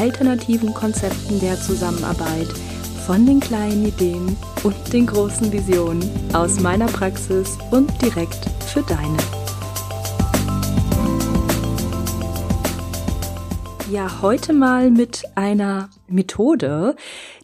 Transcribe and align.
alternativen 0.00 0.72
Konzepten 0.72 1.38
der 1.40 1.60
Zusammenarbeit, 1.60 2.48
von 3.06 3.26
den 3.26 3.38
kleinen 3.38 3.86
Ideen 3.86 4.36
und 4.62 4.74
den 4.92 5.06
großen 5.06 5.52
Visionen 5.52 6.02
aus 6.32 6.58
meiner 6.60 6.86
Praxis 6.86 7.58
und 7.70 7.90
direkt 8.00 8.46
für 8.66 8.82
deine. 8.82 9.18
Ja, 13.90 14.22
heute 14.22 14.52
mal 14.52 14.90
mit 14.90 15.24
einer 15.34 15.90
Methode, 16.06 16.96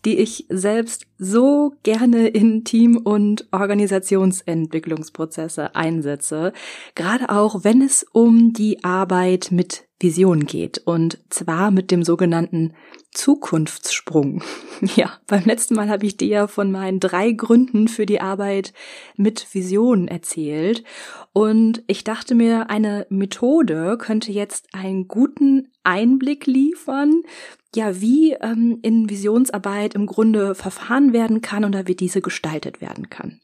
die 0.05 0.19
ich 0.19 0.47
selbst 0.49 1.07
so 1.19 1.73
gerne 1.83 2.29
in 2.29 2.63
Team- 2.65 2.99
und 2.99 3.49
Organisationsentwicklungsprozesse 3.53 5.75
einsetze, 5.75 6.53
gerade 6.95 7.31
auch 7.31 7.65
wenn 7.65 7.81
es 7.83 8.07
um 8.13 8.53
die 8.53 8.85
Arbeit 8.85 9.49
mit 9.51 9.87
Vision 9.99 10.45
geht 10.45 10.83
und 10.85 11.19
zwar 11.31 11.71
mit 11.71 11.91
dem 11.91 12.03
sogenannten 12.03 12.75
Zukunftssprung. 13.13 14.43
Ja, 14.95 15.15
beim 15.27 15.47
letzten 15.47 15.75
Mal 15.75 15.89
habe 15.89 16.05
ich 16.05 16.19
dir 16.19 16.29
ja 16.29 16.47
von 16.49 16.71
meinen 16.71 17.01
drei 17.01 17.33
Gründen 17.33 17.89
für 17.89 18.05
die 18.05 18.21
Arbeit 18.21 18.75
mit 19.17 19.55
Vision 19.55 20.07
erzählt 20.07 20.85
und 21.33 21.83
ich 21.87 22.05
dachte 22.05 22.35
mir, 22.35 22.69
eine 22.69 23.07
Methode 23.09 23.97
könnte 23.99 24.33
jetzt 24.33 24.75
einen 24.75 25.09
guten 25.09 25.69
Einblick 25.83 26.47
liefern, 26.47 27.23
ja, 27.75 28.01
wie 28.01 28.33
ähm, 28.33 28.79
in 28.83 29.09
Visionsarbeit 29.09 29.95
im 29.95 30.07
Grunde 30.07 30.55
verfahren 30.55 31.06
werden 31.13 31.41
kann 31.41 31.65
oder 31.65 31.87
wie 31.87 31.95
diese 31.95 32.21
gestaltet 32.21 32.81
werden 32.81 33.11
kann. 33.11 33.41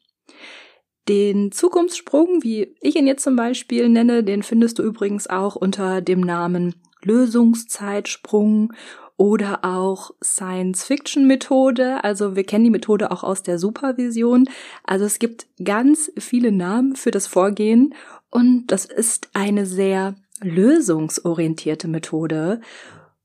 Den 1.08 1.50
Zukunftssprung, 1.50 2.42
wie 2.42 2.76
ich 2.80 2.94
ihn 2.94 3.06
jetzt 3.06 3.24
zum 3.24 3.34
Beispiel 3.34 3.88
nenne, 3.88 4.22
den 4.22 4.42
findest 4.42 4.78
du 4.78 4.82
übrigens 4.82 5.26
auch 5.26 5.56
unter 5.56 6.00
dem 6.00 6.20
Namen 6.20 6.76
Lösungszeitsprung 7.02 8.72
oder 9.16 9.64
auch 9.64 10.12
Science-Fiction-Methode. 10.22 12.04
Also 12.04 12.36
wir 12.36 12.44
kennen 12.44 12.64
die 12.64 12.70
Methode 12.70 13.10
auch 13.10 13.24
aus 13.24 13.42
der 13.42 13.58
Supervision. 13.58 14.48
Also 14.84 15.04
es 15.04 15.18
gibt 15.18 15.46
ganz 15.62 16.12
viele 16.18 16.52
Namen 16.52 16.96
für 16.96 17.10
das 17.10 17.26
Vorgehen 17.26 17.94
und 18.30 18.68
das 18.68 18.84
ist 18.84 19.28
eine 19.32 19.66
sehr 19.66 20.14
lösungsorientierte 20.40 21.88
Methode. 21.88 22.60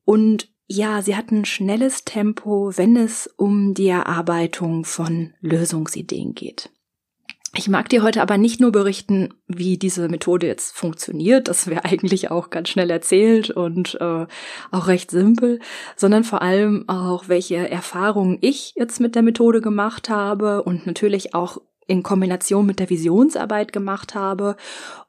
Und 0.04 0.50
ja, 0.68 1.02
sie 1.02 1.16
hat 1.16 1.32
ein 1.32 1.46
schnelles 1.46 2.04
Tempo, 2.04 2.72
wenn 2.76 2.98
es 2.98 3.28
um 3.38 3.74
die 3.74 3.88
Erarbeitung 3.88 4.84
von 4.84 5.34
Lösungsideen 5.40 6.36
geht. 6.36 6.70
Ich 7.56 7.70
mag 7.70 7.88
dir 7.90 8.04
heute 8.04 8.22
aber 8.22 8.38
nicht 8.38 8.60
nur 8.60 8.74
berichten, 8.74 9.34
wie 9.48 9.78
diese 9.78 10.10
Methode 10.10 10.46
jetzt 10.46 10.76
funktioniert, 10.76 11.48
das 11.48 11.68
wäre 11.68 11.86
eigentlich 11.86 12.30
auch 12.30 12.50
ganz 12.50 12.70
schnell 12.70 12.92
erzählt 12.92 13.50
und 13.50 13.98
äh, 14.02 14.28
auch 14.72 14.88
recht 14.88 15.10
simpel, 15.10 15.60
sondern 15.96 16.26
vor 16.26 16.42
allem 16.42 16.88
auch, 16.88 17.30
welche 17.30 17.70
Erfahrungen 17.70 18.38
ich 18.42 18.74
jetzt 18.76 19.00
mit 19.00 19.16
der 19.16 19.24
Methode 19.24 19.62
gemacht 19.62 20.10
habe 20.10 20.64
und 20.64 20.86
natürlich 20.86 21.34
auch 21.34 21.60
in 21.88 22.04
Kombination 22.04 22.66
mit 22.66 22.80
der 22.80 22.90
Visionsarbeit 22.90 23.72
gemacht 23.72 24.14
habe 24.14 24.58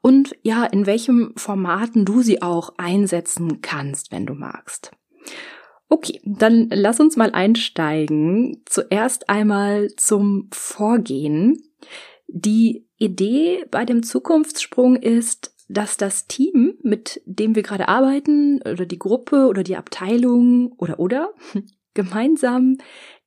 und 0.01 0.33
ja, 0.41 0.63
in 0.63 0.85
welchem 0.85 1.33
Formaten 1.35 2.05
du 2.05 2.21
sie 2.21 2.41
auch 2.41 2.73
einsetzen 2.77 3.61
kannst, 3.61 4.13
wenn 4.13 4.25
du 4.25 4.33
magst. 4.33 4.91
Okay, 5.89 6.21
dann 6.23 6.69
lass 6.71 6.99
uns 6.99 7.17
mal 7.17 7.31
einsteigen. 7.31 8.61
Zuerst 8.65 9.29
einmal 9.29 9.89
zum 9.95 10.47
Vorgehen. 10.51 11.63
Die 12.27 12.85
Idee 12.97 13.65
bei 13.71 13.85
dem 13.85 14.03
Zukunftssprung 14.03 14.95
ist, 14.97 15.55
dass 15.67 15.97
das 15.97 16.27
Team, 16.27 16.75
mit 16.83 17.21
dem 17.25 17.55
wir 17.55 17.63
gerade 17.63 17.87
arbeiten, 17.87 18.61
oder 18.61 18.85
die 18.85 18.99
Gruppe 18.99 19.47
oder 19.47 19.63
die 19.63 19.77
Abteilung 19.77 20.73
oder 20.73 20.99
oder 20.99 21.33
gemeinsam 21.95 22.77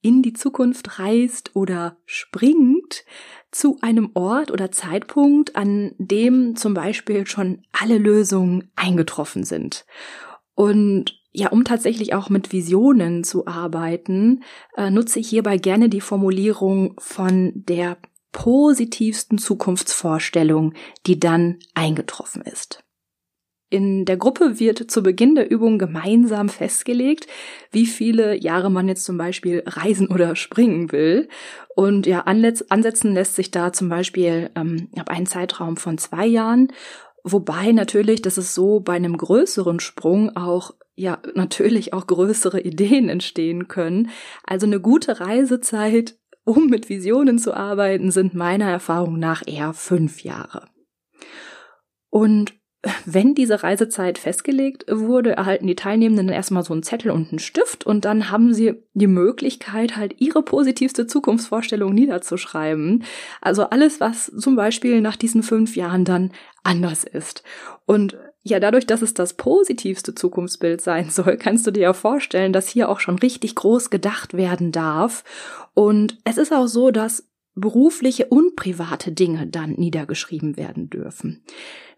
in 0.00 0.22
die 0.22 0.32
Zukunft 0.32 0.98
reist 0.98 1.54
oder 1.54 1.97
springt 2.04 3.04
zu 3.50 3.78
einem 3.80 4.10
Ort 4.14 4.50
oder 4.50 4.72
Zeitpunkt, 4.72 5.56
an 5.56 5.94
dem 5.98 6.56
zum 6.56 6.74
Beispiel 6.74 7.26
schon 7.26 7.62
alle 7.72 7.98
Lösungen 7.98 8.70
eingetroffen 8.76 9.44
sind. 9.44 9.84
Und 10.54 11.22
ja, 11.32 11.48
um 11.48 11.65
tatsächlich 11.65 12.15
auch 12.15 12.28
mit 12.28 12.53
Visionen 12.53 13.25
zu 13.25 13.47
arbeiten, 13.47 14.44
äh, 14.76 14.91
nutze 14.91 15.19
ich 15.19 15.28
hierbei 15.28 15.56
gerne 15.56 15.88
die 15.88 16.03
Formulierung 16.03 16.94
von 16.98 17.53
der 17.54 17.97
positivsten 18.32 19.38
Zukunftsvorstellung, 19.38 20.75
die 21.06 21.19
dann 21.19 21.59
eingetroffen 21.75 22.42
ist. 22.42 22.82
In 23.72 24.04
der 24.04 24.19
Gruppe 24.19 24.60
wird 24.60 24.91
zu 24.91 25.03
Beginn 25.03 25.34
der 25.34 25.50
Übung 25.50 25.78
gemeinsam 25.78 26.50
festgelegt, 26.50 27.26
wie 27.71 27.87
viele 27.87 28.37
Jahre 28.38 28.71
man 28.71 28.87
jetzt 28.87 29.04
zum 29.04 29.16
Beispiel 29.16 29.62
reisen 29.65 30.09
oder 30.09 30.37
springen 30.37 30.92
will. 30.92 31.28
Und 31.75 32.06
ja, 32.06 32.21
ansetzen 32.21 33.15
lässt 33.15 33.34
sich 33.34 33.50
da 33.50 33.72
zum 33.72 33.88
Beispiel 33.88 34.50
ähm, 34.56 34.91
ab 34.98 35.09
einen 35.09 35.25
Zeitraum 35.25 35.78
von 35.78 35.97
zwei 35.97 36.26
Jahren. 36.26 36.69
Wobei 37.25 37.72
natürlich, 37.72 38.21
dass 38.21 38.37
es 38.37 38.54
so 38.54 38.81
bei 38.81 38.92
einem 38.92 39.16
größeren 39.16 39.81
Sprung 39.81 40.37
auch 40.37 40.75
ja 41.03 41.19
natürlich 41.35 41.93
auch 41.93 42.07
größere 42.07 42.61
Ideen 42.61 43.09
entstehen 43.09 43.69
können. 43.69 44.11
Also 44.45 44.67
eine 44.67 44.81
gute 44.81 45.21
Reisezeit 45.21 46.17
um 46.45 46.67
mit 46.67 46.89
Visionen 46.89 47.39
zu 47.39 47.55
arbeiten, 47.55 48.11
sind 48.11 48.35
meiner 48.35 48.69
Erfahrung 48.69 49.19
nach 49.19 49.43
eher 49.47 49.73
fünf 49.73 50.23
Jahre. 50.23 50.69
Und 52.11 52.55
wenn 53.05 53.35
diese 53.35 53.63
Reisezeit 53.63 54.19
festgelegt 54.19 54.87
wurde, 54.91 55.37
erhalten 55.37 55.69
die 55.69 55.77
Teilnehmenden 55.77 56.31
erstmal 56.31 56.65
so 56.65 56.73
einen 56.73 56.83
Zettel 56.83 57.13
und 57.13 57.31
einen 57.31 57.39
Stift 57.39 57.87
und 57.87 58.05
dann 58.05 58.29
haben 58.29 58.53
sie 58.53 58.75
die 58.93 59.07
Möglichkeit, 59.07 59.97
halt 59.97 60.21
ihre 60.21 60.43
positivste 60.43 61.07
Zukunftsvorstellung 61.07 61.95
niederzuschreiben. 61.95 63.05
Also 63.41 63.71
alles, 63.71 64.01
was 64.01 64.27
zum 64.37 64.57
Beispiel 64.57 65.01
nach 65.01 65.15
diesen 65.15 65.45
fünf 65.45 65.77
Jahren 65.77 66.05
dann 66.05 66.33
anders 66.65 67.05
ist. 67.05 67.45
Und 67.87 68.19
ja, 68.44 68.58
dadurch, 68.58 68.86
dass 68.86 69.03
es 69.03 69.14
das 69.14 69.34
positivste 69.34 70.14
Zukunftsbild 70.14 70.80
sein 70.80 71.10
soll, 71.10 71.36
kannst 71.36 71.66
du 71.66 71.70
dir 71.70 71.82
ja 71.82 71.92
vorstellen, 71.92 72.53
dass 72.53 72.69
hier 72.69 72.88
auch 72.88 73.00
schon 73.00 73.19
richtig 73.19 73.54
groß 73.54 73.91
gedacht 73.91 74.34
werden 74.34 74.72
darf. 74.72 75.25
Und 75.75 76.19
es 76.25 76.38
ist 76.38 76.53
auch 76.53 76.66
so, 76.66 76.91
dass 76.91 77.28
berufliche 77.55 78.27
und 78.27 78.57
private 78.57 79.13
Dinge 79.13 79.47
dann 79.47 79.73
niedergeschrieben 79.73 80.57
werden 80.57 80.89
dürfen. 80.89 81.43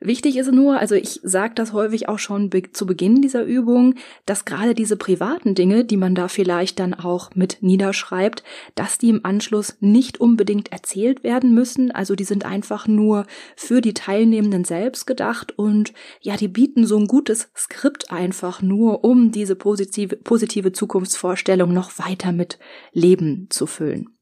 Wichtig 0.00 0.36
ist 0.36 0.50
nur, 0.52 0.78
also 0.78 0.96
ich 0.96 1.20
sage 1.22 1.54
das 1.54 1.72
häufig 1.72 2.08
auch 2.08 2.18
schon 2.18 2.50
be 2.50 2.70
zu 2.72 2.86
Beginn 2.86 3.22
dieser 3.22 3.44
Übung, 3.44 3.94
dass 4.26 4.44
gerade 4.44 4.74
diese 4.74 4.96
privaten 4.96 5.54
Dinge, 5.54 5.84
die 5.84 5.96
man 5.96 6.14
da 6.14 6.28
vielleicht 6.28 6.80
dann 6.80 6.92
auch 6.92 7.34
mit 7.34 7.58
niederschreibt, 7.60 8.42
dass 8.74 8.98
die 8.98 9.10
im 9.10 9.24
Anschluss 9.24 9.76
nicht 9.80 10.20
unbedingt 10.20 10.72
erzählt 10.72 11.22
werden 11.22 11.54
müssen. 11.54 11.90
Also 11.90 12.16
die 12.16 12.24
sind 12.24 12.44
einfach 12.44 12.88
nur 12.88 13.24
für 13.56 13.80
die 13.80 13.94
Teilnehmenden 13.94 14.64
selbst 14.64 15.06
gedacht 15.06 15.56
und 15.56 15.92
ja, 16.20 16.36
die 16.36 16.48
bieten 16.48 16.86
so 16.86 16.98
ein 16.98 17.06
gutes 17.06 17.48
Skript 17.56 18.10
einfach 18.10 18.60
nur, 18.60 19.04
um 19.04 19.30
diese 19.30 19.54
positive, 19.54 20.16
positive 20.16 20.72
Zukunftsvorstellung 20.72 21.72
noch 21.72 21.98
weiter 21.98 22.32
mit 22.32 22.58
Leben 22.92 23.46
zu 23.50 23.66
füllen. 23.66 24.13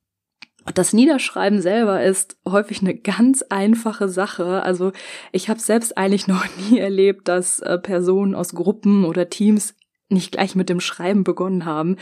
Das 0.75 0.93
Niederschreiben 0.93 1.61
selber 1.61 2.03
ist 2.03 2.37
häufig 2.47 2.83
eine 2.83 2.95
ganz 2.95 3.43
einfache 3.43 4.09
Sache. 4.09 4.63
Also 4.63 4.93
ich 5.33 5.49
habe 5.49 5.61
selbst 5.61 5.99
eigentlich 5.99 6.29
noch 6.29 6.45
nie 6.71 6.79
erlebt, 6.79 7.29
dass 7.29 7.61
äh, 7.61 7.79
Personen 7.79 8.35
aus 8.35 8.55
Gruppen 8.55 9.05
oder 9.05 9.29
Teams 9.29 9.75
nicht 10.13 10.33
gleich 10.33 10.55
mit 10.55 10.69
dem 10.69 10.79
Schreiben 10.81 11.25
begonnen 11.25 11.65
haben. 11.65 11.97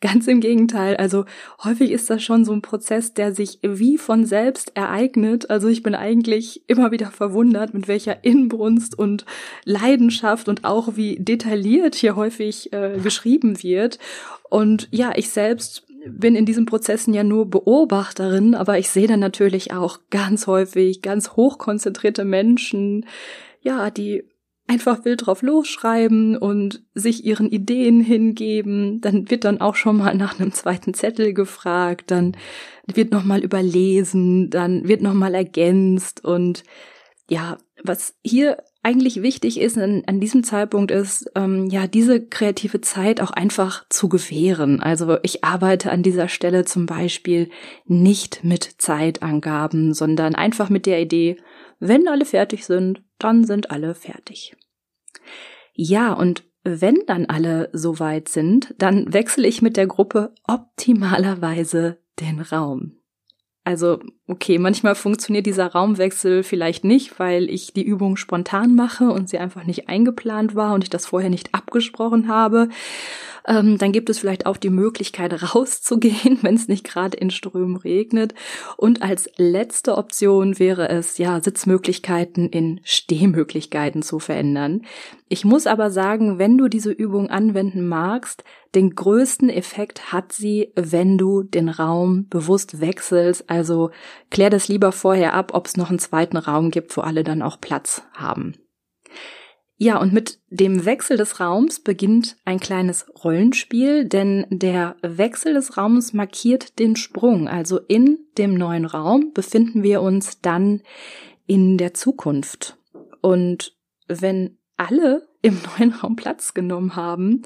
Ganz 0.00 0.28
im 0.28 0.40
Gegenteil. 0.40 0.96
Also 0.96 1.24
häufig 1.62 1.90
ist 1.90 2.10
das 2.10 2.22
schon 2.22 2.44
so 2.44 2.52
ein 2.52 2.62
Prozess, 2.62 3.14
der 3.14 3.34
sich 3.34 3.58
wie 3.62 3.98
von 3.98 4.26
selbst 4.26 4.76
ereignet. 4.76 5.50
Also 5.50 5.68
ich 5.68 5.82
bin 5.82 5.94
eigentlich 5.94 6.68
immer 6.68 6.92
wieder 6.92 7.10
verwundert, 7.10 7.74
mit 7.74 7.88
welcher 7.88 8.22
Inbrunst 8.24 8.96
und 8.96 9.24
Leidenschaft 9.64 10.48
und 10.48 10.64
auch 10.64 10.96
wie 10.96 11.16
detailliert 11.18 11.94
hier 11.94 12.16
häufig 12.16 12.72
äh, 12.72 12.98
geschrieben 13.02 13.62
wird. 13.62 13.98
Und 14.50 14.88
ja, 14.90 15.12
ich 15.16 15.30
selbst 15.30 15.86
bin 16.06 16.36
in 16.36 16.46
diesen 16.46 16.66
Prozessen 16.66 17.14
ja 17.14 17.24
nur 17.24 17.48
Beobachterin, 17.48 18.54
aber 18.54 18.78
ich 18.78 18.90
sehe 18.90 19.06
dann 19.06 19.20
natürlich 19.20 19.72
auch 19.72 20.00
ganz 20.10 20.46
häufig 20.46 21.02
ganz 21.02 21.30
hochkonzentrierte 21.32 22.24
Menschen, 22.24 23.06
ja, 23.60 23.90
die 23.90 24.24
einfach 24.66 25.04
wild 25.04 25.26
drauf 25.26 25.42
losschreiben 25.42 26.36
und 26.36 26.82
sich 26.94 27.24
ihren 27.24 27.50
Ideen 27.50 28.00
hingeben. 28.00 29.00
Dann 29.00 29.30
wird 29.30 29.44
dann 29.44 29.60
auch 29.60 29.74
schon 29.74 29.98
mal 29.98 30.14
nach 30.14 30.40
einem 30.40 30.52
zweiten 30.52 30.94
Zettel 30.94 31.34
gefragt, 31.34 32.10
dann 32.10 32.36
wird 32.86 33.10
nochmal 33.12 33.42
überlesen, 33.42 34.50
dann 34.50 34.88
wird 34.88 35.02
nochmal 35.02 35.34
ergänzt 35.34 36.24
und 36.24 36.64
ja, 37.28 37.58
was 37.82 38.14
hier 38.22 38.58
eigentlich 38.84 39.22
wichtig 39.22 39.58
ist 39.58 39.78
an, 39.78 40.02
an 40.06 40.20
diesem 40.20 40.44
Zeitpunkt 40.44 40.90
ist, 40.90 41.30
ähm, 41.34 41.66
ja, 41.66 41.86
diese 41.86 42.24
kreative 42.24 42.82
Zeit 42.82 43.20
auch 43.20 43.30
einfach 43.30 43.86
zu 43.88 44.08
gewähren. 44.08 44.80
Also 44.80 45.16
ich 45.22 45.42
arbeite 45.42 45.90
an 45.90 46.02
dieser 46.02 46.28
Stelle 46.28 46.64
zum 46.64 46.84
Beispiel 46.84 47.48
nicht 47.86 48.44
mit 48.44 48.62
Zeitangaben, 48.78 49.94
sondern 49.94 50.34
einfach 50.34 50.68
mit 50.68 50.84
der 50.84 51.00
Idee, 51.00 51.38
wenn 51.80 52.06
alle 52.08 52.26
fertig 52.26 52.66
sind, 52.66 53.02
dann 53.18 53.44
sind 53.44 53.70
alle 53.70 53.94
fertig. 53.94 54.54
Ja, 55.72 56.12
und 56.12 56.44
wenn 56.62 56.98
dann 57.06 57.26
alle 57.26 57.70
soweit 57.72 58.28
sind, 58.28 58.74
dann 58.78 59.12
wechsle 59.12 59.48
ich 59.48 59.62
mit 59.62 59.76
der 59.76 59.86
Gruppe 59.86 60.34
optimalerweise 60.46 61.98
den 62.20 62.40
Raum. 62.40 62.98
Also, 63.66 63.98
okay, 64.26 64.58
manchmal 64.58 64.94
funktioniert 64.94 65.46
dieser 65.46 65.68
Raumwechsel 65.68 66.42
vielleicht 66.42 66.84
nicht, 66.84 67.18
weil 67.18 67.48
ich 67.48 67.72
die 67.72 67.82
Übung 67.82 68.18
spontan 68.18 68.74
mache 68.74 69.10
und 69.10 69.30
sie 69.30 69.38
einfach 69.38 69.64
nicht 69.64 69.88
eingeplant 69.88 70.54
war 70.54 70.74
und 70.74 70.84
ich 70.84 70.90
das 70.90 71.06
vorher 71.06 71.30
nicht 71.30 71.54
abgesprochen 71.54 72.28
habe. 72.28 72.68
Ähm, 73.46 73.78
dann 73.78 73.92
gibt 73.92 74.10
es 74.10 74.18
vielleicht 74.18 74.44
auch 74.44 74.58
die 74.58 74.68
Möglichkeit 74.68 75.32
rauszugehen, 75.54 76.40
wenn 76.42 76.56
es 76.56 76.68
nicht 76.68 76.84
gerade 76.84 77.16
in 77.16 77.30
Strömen 77.30 77.76
regnet. 77.76 78.34
Und 78.76 79.00
als 79.00 79.30
letzte 79.36 79.96
Option 79.96 80.58
wäre 80.58 80.90
es, 80.90 81.16
ja, 81.16 81.40
Sitzmöglichkeiten 81.40 82.50
in 82.50 82.80
Stehmöglichkeiten 82.84 84.02
zu 84.02 84.18
verändern. 84.18 84.82
Ich 85.30 85.46
muss 85.46 85.66
aber 85.66 85.90
sagen, 85.90 86.38
wenn 86.38 86.58
du 86.58 86.68
diese 86.68 86.90
Übung 86.92 87.30
anwenden 87.30 87.88
magst, 87.88 88.44
den 88.74 88.94
größten 88.94 89.48
Effekt 89.48 90.12
hat 90.12 90.32
sie, 90.32 90.72
wenn 90.74 91.18
du 91.18 91.42
den 91.42 91.68
Raum 91.68 92.28
bewusst 92.28 92.80
wechselst. 92.80 93.48
Also 93.48 93.90
klär 94.30 94.50
das 94.50 94.68
lieber 94.68 94.92
vorher 94.92 95.34
ab, 95.34 95.52
ob 95.54 95.66
es 95.66 95.76
noch 95.76 95.90
einen 95.90 95.98
zweiten 95.98 96.36
Raum 96.36 96.70
gibt, 96.70 96.96
wo 96.96 97.00
alle 97.00 97.24
dann 97.24 97.42
auch 97.42 97.60
Platz 97.60 98.02
haben. 98.14 98.54
Ja, 99.76 100.00
und 100.00 100.12
mit 100.12 100.38
dem 100.50 100.84
Wechsel 100.84 101.16
des 101.16 101.40
Raums 101.40 101.80
beginnt 101.80 102.36
ein 102.44 102.60
kleines 102.60 103.06
Rollenspiel, 103.24 104.04
denn 104.04 104.46
der 104.50 104.96
Wechsel 105.02 105.54
des 105.54 105.76
Raums 105.76 106.12
markiert 106.12 106.78
den 106.78 106.94
Sprung. 106.94 107.48
Also 107.48 107.80
in 107.88 108.18
dem 108.38 108.54
neuen 108.54 108.84
Raum 108.84 109.32
befinden 109.34 109.82
wir 109.82 110.00
uns 110.00 110.40
dann 110.40 110.82
in 111.46 111.76
der 111.76 111.92
Zukunft. 111.92 112.78
Und 113.20 113.76
wenn 114.06 114.58
alle 114.76 115.26
im 115.44 115.60
neuen 115.78 115.92
Raum 115.92 116.16
Platz 116.16 116.54
genommen 116.54 116.96
haben, 116.96 117.42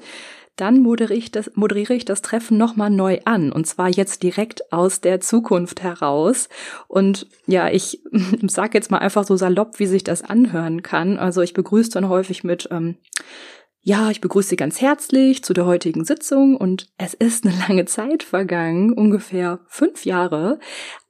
dann 0.55 0.79
moderiere 0.79 1.17
ich 1.17 1.31
das, 1.31 1.51
moderiere 1.55 1.93
ich 1.93 2.05
das 2.05 2.21
Treffen 2.21 2.57
nochmal 2.57 2.89
neu 2.89 3.19
an. 3.25 3.51
Und 3.51 3.65
zwar 3.65 3.89
jetzt 3.89 4.23
direkt 4.23 4.71
aus 4.73 5.01
der 5.01 5.19
Zukunft 5.19 5.83
heraus. 5.83 6.49
Und 6.87 7.27
ja, 7.45 7.69
ich 7.69 8.01
sage 8.47 8.77
jetzt 8.77 8.89
mal 8.91 8.99
einfach 8.99 9.25
so 9.25 9.35
salopp, 9.35 9.79
wie 9.79 9.85
sich 9.85 10.03
das 10.03 10.21
anhören 10.21 10.81
kann. 10.81 11.17
Also 11.17 11.41
ich 11.41 11.53
begrüße 11.53 11.91
dann 11.91 12.09
häufig 12.09 12.43
mit, 12.43 12.69
ähm, 12.71 12.95
ja, 13.81 14.09
ich 14.09 14.21
begrüße 14.21 14.49
Sie 14.49 14.55
ganz 14.55 14.81
herzlich 14.81 15.43
zu 15.43 15.53
der 15.53 15.65
heutigen 15.65 16.03
Sitzung 16.03 16.57
und 16.57 16.87
es 16.97 17.13
ist 17.13 17.45
eine 17.45 17.55
lange 17.67 17.85
Zeit 17.85 18.23
vergangen, 18.23 18.91
ungefähr 18.93 19.59
fünf 19.67 20.05
Jahre. 20.05 20.59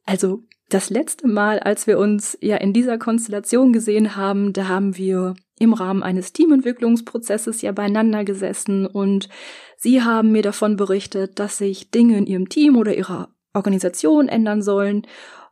Also 0.06 0.44
das 0.68 0.90
letzte 0.90 1.26
Mal, 1.26 1.58
als 1.58 1.88
wir 1.88 1.98
uns 1.98 2.38
ja 2.40 2.56
in 2.56 2.72
dieser 2.72 2.98
Konstellation 2.98 3.72
gesehen 3.72 4.14
haben, 4.14 4.52
da 4.52 4.68
haben 4.68 4.96
wir 4.96 5.34
im 5.60 5.74
Rahmen 5.74 6.02
eines 6.02 6.32
Teamentwicklungsprozesses 6.32 7.62
ja 7.62 7.70
beieinander 7.70 8.24
gesessen 8.24 8.86
und 8.86 9.28
sie 9.76 10.02
haben 10.02 10.32
mir 10.32 10.42
davon 10.42 10.76
berichtet, 10.76 11.38
dass 11.38 11.58
sich 11.58 11.90
Dinge 11.90 12.16
in 12.18 12.26
ihrem 12.26 12.48
Team 12.48 12.76
oder 12.76 12.96
ihrer 12.96 13.28
Organisation 13.52 14.28
ändern 14.28 14.62
sollen. 14.62 15.06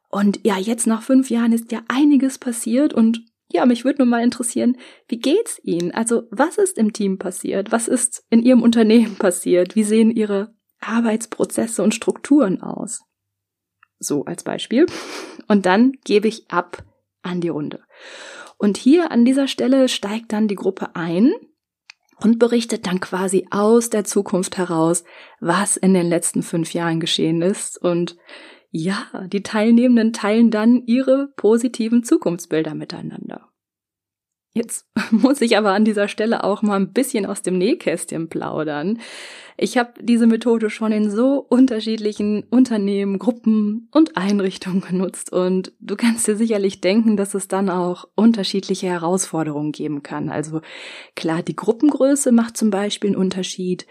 Und 0.09 0.41
ja, 0.45 0.57
jetzt 0.57 0.87
nach 0.87 1.03
fünf 1.03 1.29
Jahren 1.29 1.53
ist 1.53 1.71
ja 1.73 1.83
einiges 1.89 2.39
passiert 2.39 2.95
und 2.95 3.21
ja, 3.51 3.67
mich 3.67 3.85
würde 3.85 3.99
nur 3.99 4.07
mal 4.07 4.23
interessieren, 4.23 4.77
wie 5.09 5.19
geht's 5.19 5.61
Ihnen? 5.63 5.93
Also, 5.93 6.25
was 6.31 6.59
ist 6.59 6.77
im 6.77 6.93
Team 6.93 7.19
passiert? 7.19 7.73
Was 7.73 7.89
ist 7.89 8.25
in 8.29 8.43
Ihrem 8.43 8.63
Unternehmen 8.63 9.17
passiert? 9.17 9.75
Wie 9.75 9.85
sehen 9.85 10.11
Ihre 10.11 10.55
Arbeitsprozesse 10.81 11.83
und 11.83 11.95
Strukturen 11.95 12.61
aus? 12.63 13.01
So 13.99 14.25
als 14.27 14.45
Beispiel. 14.45 14.85
Und 15.49 15.65
dann 15.65 15.93
gebe 16.05 16.29
ich 16.29 16.51
ab 16.51 16.85
an 17.23 17.41
die 17.41 17.49
Runde. 17.49 17.81
Und 18.59 18.77
hier 18.77 19.11
an 19.13 19.25
dieser 19.25 19.49
Stelle 19.49 19.89
steigt 19.89 20.33
dann 20.33 20.49
die 20.49 20.57
Gruppe 20.57 20.95
ein 20.95 21.33
und 22.21 22.39
berichtet 22.39 22.87
dann 22.87 23.01
quasi 23.01 23.47
aus 23.51 23.91
der 23.91 24.05
Zukunft 24.05 24.59
heraus, 24.59 25.05
was 25.41 25.77
in 25.77 25.95
den 25.95 26.09
letzten 26.09 26.43
fünf 26.43 26.75
Jahren 26.75 26.99
geschehen 26.99 27.41
ist. 27.41 27.81
Und 27.81 28.17
ja, 28.71 29.07
die 29.29 29.43
Teilnehmenden 29.43 30.13
teilen 30.13 30.51
dann 30.51 30.83
ihre 30.87 31.29
positiven 31.37 32.03
Zukunftsbilder 32.03 32.75
miteinander. 32.75 33.48
Jetzt 34.59 34.87
muss 35.13 35.41
ich 35.41 35.57
aber 35.57 35.73
an 35.73 35.85
dieser 35.85 36.09
Stelle 36.09 36.43
auch 36.43 36.63
mal 36.63 36.77
ein 36.77 36.93
bisschen 36.93 37.27
aus 37.27 37.43
dem 37.43 37.59
Nähkästchen 37.59 38.29
plaudern. 38.29 38.99
Ich 39.57 39.79
habe 39.79 39.93
diese 40.01 40.27
Methode 40.27 40.69
schon 40.69 40.91
in 40.91 41.11
so 41.11 41.39
unterschiedlichen 41.49 42.45
Unternehmen, 42.51 43.19
Gruppen 43.19 43.89
und 43.93 44.17
Einrichtungen 44.17 44.81
genutzt 44.81 45.33
und 45.33 45.73
du 45.81 45.97
kannst 45.97 46.27
dir 46.27 46.37
sicherlich 46.37 46.81
denken, 46.81 47.17
dass 47.17 47.35
es 47.35 47.47
dann 47.47 47.71
auch 47.71 48.05
unterschiedliche 48.17 48.89
Herausforderungen 48.89 49.73
geben 49.73 50.03
kann. 50.03 50.29
Also 50.29 50.61
klar, 51.15 51.43
die 51.43 51.57
Gruppengröße 51.57 52.33
macht 52.33 52.57
zum 52.57 52.71
Beispiel 52.71 53.11
einen 53.11 53.17
Unterschied, 53.17 53.87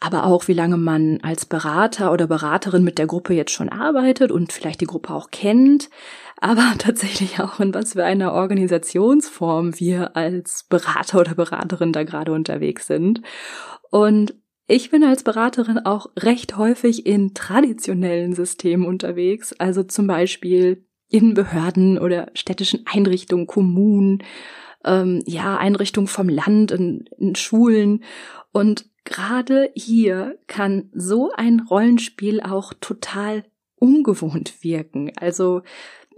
aber 0.00 0.26
auch 0.26 0.48
wie 0.48 0.54
lange 0.54 0.76
man 0.76 1.20
als 1.22 1.46
Berater 1.46 2.12
oder 2.12 2.26
Beraterin 2.26 2.84
mit 2.84 2.98
der 2.98 3.06
Gruppe 3.06 3.32
jetzt 3.32 3.52
schon 3.52 3.70
arbeitet 3.70 4.30
und 4.30 4.52
vielleicht 4.52 4.82
die 4.82 4.86
Gruppe 4.86 5.14
auch 5.14 5.30
kennt 5.30 5.88
aber 6.44 6.74
tatsächlich 6.78 7.40
auch 7.40 7.58
in 7.58 7.72
was 7.72 7.94
für 7.94 8.04
einer 8.04 8.34
Organisationsform 8.34 9.80
wir 9.80 10.14
als 10.14 10.66
Berater 10.68 11.20
oder 11.20 11.34
Beraterin 11.34 11.92
da 11.92 12.04
gerade 12.04 12.32
unterwegs 12.32 12.86
sind. 12.86 13.22
Und 13.90 14.34
ich 14.66 14.90
bin 14.90 15.04
als 15.04 15.22
Beraterin 15.22 15.78
auch 15.78 16.10
recht 16.18 16.56
häufig 16.58 17.06
in 17.06 17.32
traditionellen 17.32 18.34
Systemen 18.34 18.86
unterwegs, 18.86 19.54
also 19.54 19.82
zum 19.82 20.06
Beispiel 20.06 20.84
in 21.08 21.32
Behörden 21.32 21.98
oder 21.98 22.30
städtischen 22.34 22.84
Einrichtungen, 22.92 23.46
Kommunen, 23.46 24.22
ähm, 24.84 25.22
ja, 25.26 25.56
Einrichtungen 25.56 26.08
vom 26.08 26.28
Land, 26.28 26.72
in, 26.72 27.06
in 27.18 27.34
Schulen. 27.36 28.04
Und 28.52 28.86
gerade 29.04 29.70
hier 29.74 30.38
kann 30.46 30.90
so 30.92 31.30
ein 31.34 31.60
Rollenspiel 31.60 32.42
auch 32.42 32.74
total 32.80 33.44
ungewohnt 33.76 34.62
wirken. 34.62 35.12
Also 35.16 35.62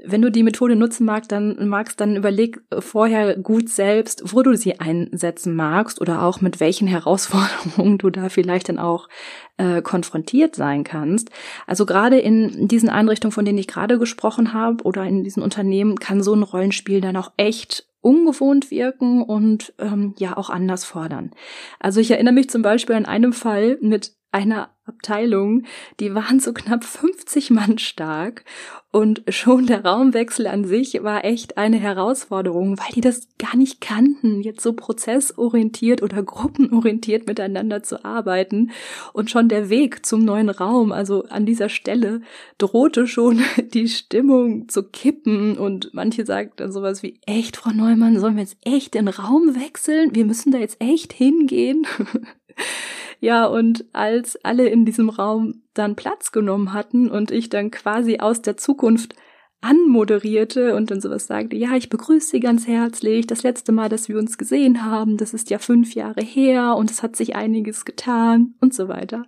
wenn 0.05 0.23
du 0.23 0.31
die 0.31 0.43
Methode 0.43 0.76
nutzen 0.76 1.05
magst, 1.05 1.33
dann 1.33 1.69
magst, 1.69 2.00
dann 2.00 2.17
überleg 2.17 2.61
vorher 2.79 3.37
gut 3.37 3.69
selbst, 3.69 4.35
wo 4.35 4.43
du 4.43 4.57
sie 4.57 4.79
einsetzen 4.79 5.55
magst 5.55 6.00
oder 6.00 6.23
auch 6.23 6.41
mit 6.41 6.61
welchen 6.61 6.87
Herausforderungen 6.87 7.99
du 7.99 8.11
da 8.11 8.29
vielleicht 8.29 8.69
dann 8.69 8.79
auch 8.79 9.09
äh, 9.57 9.83
konfrontiert 9.83 10.55
sein 10.55 10.85
kannst. 10.85 11.31
Also 11.67 11.87
gerade 11.87 12.19
in 12.19 12.69
diesen 12.69 12.88
Einrichtungen, 12.88 13.33
von 13.33 13.45
denen 13.45 13.59
ich 13.59 13.69
gerade 13.69 13.99
gesprochen 13.99 14.53
habe, 14.53 14.85
oder 14.85 15.05
in 15.05 15.25
diesen 15.25 15.43
Unternehmen, 15.43 15.99
kann 15.99 16.23
so 16.23 16.35
ein 16.35 16.43
Rollenspiel 16.43 17.00
dann 17.00 17.17
auch 17.17 17.33
echt 17.37 17.87
ungewohnt 18.00 18.71
wirken 18.71 19.23
und 19.23 19.75
ähm, 19.79 20.15
ja 20.19 20.37
auch 20.37 20.50
anders 20.50 20.85
fordern. 20.85 21.33
Also 21.81 22.00
ich 22.00 22.11
erinnere 22.11 22.35
mich 22.35 22.50
zum 22.50 22.62
Beispiel 22.62 22.95
an 22.95 23.07
einem 23.07 23.33
Fall 23.33 23.79
mit 23.81 24.12
einer 24.31 24.75
Abteilung, 24.87 25.64
die 26.00 26.14
waren 26.14 26.40
so 26.40 26.52
knapp 26.52 26.85
50 26.85 27.50
Mann 27.50 27.78
stark 27.78 28.45
und 28.93 29.25
schon 29.28 29.66
der 29.66 29.85
Raumwechsel 29.85 30.47
an 30.47 30.64
sich 30.64 31.02
war 31.02 31.25
echt 31.25 31.59
eine 31.59 31.76
Herausforderung, 31.76 32.78
weil 32.78 32.95
die 32.95 33.00
das 33.00 33.28
gar 33.38 33.57
nicht 33.57 33.81
kannten, 33.81 34.40
jetzt 34.40 34.62
so 34.62 34.73
prozessorientiert 34.73 36.02
oder 36.02 36.23
gruppenorientiert 36.23 37.26
miteinander 37.26 37.83
zu 37.83 38.05
arbeiten 38.05 38.71
und 39.12 39.31
schon 39.31 39.49
der 39.49 39.69
Weg 39.69 40.07
zum 40.07 40.25
neuen 40.25 40.49
Raum, 40.49 40.93
also 40.93 41.25
an 41.25 41.45
dieser 41.45 41.69
Stelle 41.69 42.23
drohte 42.59 43.07
schon 43.07 43.43
die 43.75 43.88
Stimmung 43.88 44.69
zu 44.69 44.85
kippen 44.85 45.59
und 45.59 45.90
manche 45.93 46.25
sagten 46.25 46.73
sowas 46.73 47.02
wie, 47.02 47.21
echt, 47.26 47.57
Frau 47.57 47.73
Neumann, 47.73 48.19
sollen 48.19 48.37
wir 48.37 48.43
jetzt 48.45 48.57
echt 48.64 48.95
den 48.95 49.09
Raum 49.09 49.57
wechseln? 49.57 50.14
Wir 50.14 50.25
müssen 50.25 50.52
da 50.52 50.59
jetzt 50.59 50.81
echt 50.81 51.12
hingehen? 51.12 51.87
Ja, 53.20 53.46
und 53.46 53.85
als 53.92 54.37
alle 54.44 54.68
in 54.68 54.85
diesem 54.85 55.08
Raum 55.08 55.62
dann 55.75 55.96
Platz 55.96 56.32
genommen 56.32 56.73
hatten 56.73 57.11
und 57.11 57.30
ich 57.30 57.49
dann 57.49 57.70
quasi 57.70 58.18
aus 58.18 58.42
der 58.42 58.56
Zukunft 58.56 59.14
anmoderierte 59.61 60.76
und 60.76 60.90
dann 60.90 61.00
sowas 61.00 61.26
sagte, 61.26 61.56
ja, 61.56 61.75
ich 61.76 61.88
begrüße 61.88 62.30
Sie 62.30 62.40
ganz 62.40 62.66
herzlich. 62.66 63.26
Das 63.26 63.42
letzte 63.42 63.73
Mal, 63.73 63.88
dass 63.88 64.08
wir 64.08 64.18
uns 64.18 64.38
gesehen 64.38 64.85
haben, 64.85 65.16
das 65.16 65.35
ist 65.35 65.50
ja 65.50 65.58
fünf 65.58 65.94
Jahre 65.94 66.23
her 66.23 66.76
und 66.76 66.90
es 66.90 67.02
hat 67.02 67.16
sich 67.16 67.35
einiges 67.35 67.85
getan 67.85 68.54
und 68.61 68.75
so 68.75 68.88
weiter. 68.88 69.25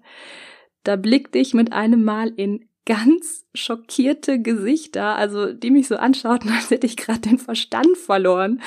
Da 0.85 0.97
blickte 0.97 1.39
ich 1.39 1.55
mit 1.55 1.73
einem 1.73 2.05
Mal 2.05 2.29
in 2.29 2.68
ganz 2.89 3.45
schockierte 3.55 4.41
Gesichter, 4.41 5.15
also 5.17 5.53
die 5.53 5.71
mich 5.71 5.89
so 5.89 5.97
anschauten, 5.97 6.51
als 6.57 6.71
hätte 6.71 6.87
ich 6.87 6.97
gerade 6.97 7.21
den 7.21 7.39
Verstand 7.39 7.99
verloren. 7.99 8.63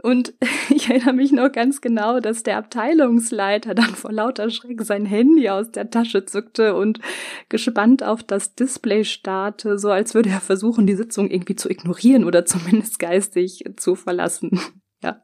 Und 0.00 0.32
ich 0.70 0.88
erinnere 0.88 1.12
mich 1.12 1.32
noch 1.32 1.50
ganz 1.50 1.80
genau, 1.80 2.20
dass 2.20 2.44
der 2.44 2.56
Abteilungsleiter 2.56 3.74
dann 3.74 3.96
vor 3.96 4.12
lauter 4.12 4.48
Schreck 4.50 4.80
sein 4.82 5.04
Handy 5.04 5.50
aus 5.50 5.72
der 5.72 5.90
Tasche 5.90 6.24
zückte 6.24 6.76
und 6.76 7.00
gespannt 7.48 8.04
auf 8.04 8.22
das 8.22 8.54
Display 8.54 9.04
starrte, 9.04 9.76
so 9.76 9.90
als 9.90 10.14
würde 10.14 10.30
er 10.30 10.40
versuchen, 10.40 10.86
die 10.86 10.94
Sitzung 10.94 11.28
irgendwie 11.28 11.56
zu 11.56 11.68
ignorieren 11.68 12.24
oder 12.24 12.46
zumindest 12.46 13.00
geistig 13.00 13.64
zu 13.76 13.96
verlassen. 13.96 14.60
Ja. 15.02 15.20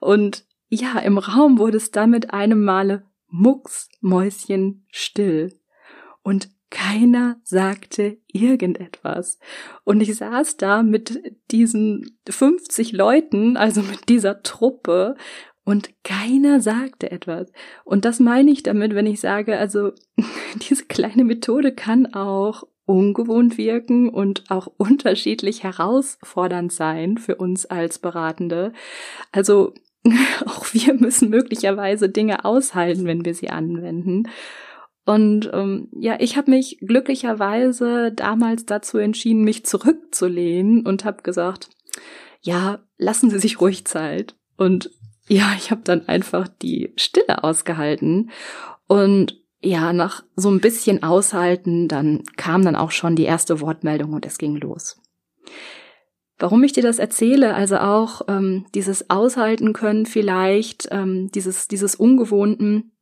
Und 0.00 0.46
ja, 0.70 0.98
im 1.00 1.18
Raum 1.18 1.58
wurde 1.58 1.76
es 1.76 1.90
dann 1.90 2.08
mit 2.08 2.32
einem 2.32 2.64
Male 2.64 3.04
mucksmäuschen 3.28 4.86
still. 4.90 5.60
Und 6.22 6.48
keiner 6.70 7.40
sagte 7.44 8.18
irgendetwas. 8.26 9.38
Und 9.84 10.00
ich 10.00 10.14
saß 10.16 10.56
da 10.56 10.82
mit 10.82 11.22
diesen 11.50 12.18
50 12.28 12.92
Leuten, 12.92 13.56
also 13.56 13.82
mit 13.82 14.08
dieser 14.08 14.42
Truppe, 14.42 15.16
und 15.64 15.90
keiner 16.04 16.60
sagte 16.60 17.10
etwas. 17.10 17.50
Und 17.84 18.04
das 18.04 18.20
meine 18.20 18.52
ich 18.52 18.62
damit, 18.62 18.94
wenn 18.94 19.06
ich 19.06 19.20
sage, 19.20 19.58
also 19.58 19.92
diese 20.70 20.84
kleine 20.84 21.24
Methode 21.24 21.74
kann 21.74 22.14
auch 22.14 22.64
ungewohnt 22.84 23.58
wirken 23.58 24.08
und 24.08 24.44
auch 24.48 24.68
unterschiedlich 24.76 25.64
herausfordernd 25.64 26.72
sein 26.72 27.18
für 27.18 27.34
uns 27.34 27.66
als 27.66 27.98
Beratende. 27.98 28.72
Also 29.32 29.74
auch 30.46 30.72
wir 30.72 30.94
müssen 30.94 31.30
möglicherweise 31.30 32.08
Dinge 32.08 32.44
aushalten, 32.44 33.04
wenn 33.04 33.24
wir 33.24 33.34
sie 33.34 33.50
anwenden. 33.50 34.28
Und 35.06 35.48
ähm, 35.52 35.88
ja, 35.92 36.16
ich 36.18 36.36
habe 36.36 36.50
mich 36.50 36.78
glücklicherweise 36.80 38.10
damals 38.12 38.66
dazu 38.66 38.98
entschieden, 38.98 39.44
mich 39.44 39.64
zurückzulehnen 39.64 40.84
und 40.84 41.04
habe 41.04 41.22
gesagt, 41.22 41.70
ja, 42.42 42.80
lassen 42.98 43.30
Sie 43.30 43.38
sich 43.38 43.60
ruhig 43.60 43.84
Zeit. 43.86 44.34
Und 44.56 44.90
ja, 45.28 45.52
ich 45.56 45.70
habe 45.70 45.82
dann 45.84 46.08
einfach 46.08 46.48
die 46.48 46.92
Stille 46.96 47.44
ausgehalten. 47.44 48.30
Und 48.88 49.40
ja, 49.60 49.92
nach 49.92 50.24
so 50.34 50.50
ein 50.50 50.60
bisschen 50.60 51.04
aushalten, 51.04 51.86
dann 51.86 52.24
kam 52.36 52.64
dann 52.64 52.76
auch 52.76 52.90
schon 52.90 53.14
die 53.14 53.24
erste 53.24 53.60
Wortmeldung 53.60 54.12
und 54.12 54.26
es 54.26 54.38
ging 54.38 54.56
los. 54.56 55.00
Warum 56.38 56.64
ich 56.64 56.72
dir 56.72 56.82
das 56.82 56.98
erzähle, 56.98 57.54
also 57.54 57.78
auch 57.78 58.22
ähm, 58.26 58.66
dieses 58.74 59.08
Aushalten 59.08 59.72
können 59.72 60.04
vielleicht, 60.04 60.88
ähm, 60.90 61.30
dieses, 61.32 61.68
dieses 61.68 61.94
Ungewohnten, 61.94 62.92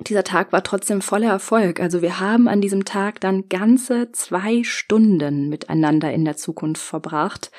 dieser 0.00 0.24
Tag 0.24 0.52
war 0.52 0.62
trotzdem 0.62 1.00
voller 1.00 1.30
Erfolg. 1.30 1.80
Also 1.80 2.02
wir 2.02 2.20
haben 2.20 2.48
an 2.48 2.60
diesem 2.60 2.84
Tag 2.84 3.20
dann 3.20 3.48
ganze 3.48 4.12
zwei 4.12 4.62
Stunden 4.62 5.48
miteinander 5.48 6.12
in 6.12 6.24
der 6.24 6.36
Zukunft 6.36 6.82
verbracht. 6.82 7.50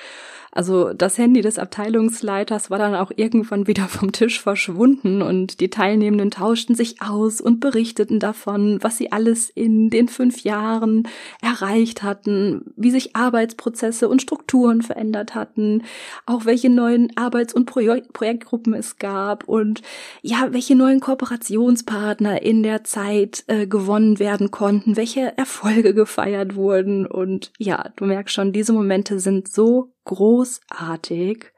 Also 0.57 0.91
das 0.91 1.19
Handy 1.19 1.41
des 1.41 1.59
Abteilungsleiters 1.59 2.71
war 2.71 2.79
dann 2.79 2.95
auch 2.95 3.11
irgendwann 3.15 3.67
wieder 3.67 3.87
vom 3.87 4.11
Tisch 4.11 4.41
verschwunden 4.41 5.21
und 5.21 5.59
die 5.59 5.69
Teilnehmenden 5.69 6.31
tauschten 6.31 6.73
sich 6.73 6.99
aus 6.99 7.39
und 7.39 7.59
berichteten 7.59 8.19
davon, 8.19 8.79
was 8.81 8.97
sie 8.97 9.11
alles 9.11 9.51
in 9.51 9.91
den 9.91 10.07
fünf 10.07 10.41
Jahren 10.41 11.07
erreicht 11.43 12.01
hatten, 12.01 12.73
wie 12.75 12.89
sich 12.89 13.15
Arbeitsprozesse 13.15 14.09
und 14.09 14.23
Strukturen 14.23 14.81
verändert 14.81 15.35
hatten, 15.35 15.83
auch 16.25 16.45
welche 16.45 16.71
neuen 16.71 17.15
Arbeits- 17.15 17.53
und 17.53 17.67
Projek 17.67 18.11
Projektgruppen 18.11 18.73
es 18.73 18.97
gab 18.97 19.43
und 19.47 19.83
ja, 20.23 20.47
welche 20.49 20.75
neuen 20.75 21.01
Kooperationspartner 21.01 22.41
in 22.41 22.63
der 22.63 22.83
Zeit 22.83 23.43
äh, 23.45 23.67
gewonnen 23.67 24.17
werden 24.17 24.49
konnten, 24.49 24.97
welche 24.97 25.37
Erfolge 25.37 25.93
gefeiert 25.93 26.55
wurden. 26.55 27.05
Und 27.05 27.51
ja, 27.59 27.91
du 27.95 28.05
merkst 28.05 28.33
schon, 28.33 28.53
diese 28.53 28.73
Momente 28.73 29.19
sind 29.19 29.49
so 29.49 29.91
großartig 30.07 31.51